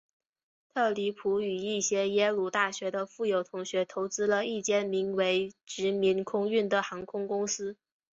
[0.73, 7.77] 特里普与一些耶鲁大学的富有同学投资了一间名为殖民空运的航空公司。